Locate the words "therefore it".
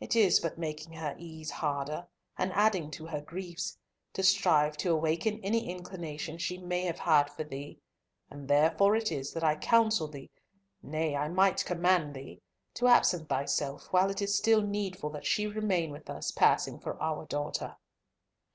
8.48-9.12